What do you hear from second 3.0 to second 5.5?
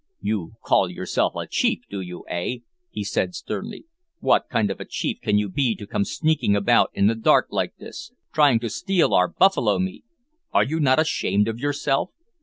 said sternly. "What kind of a chief can you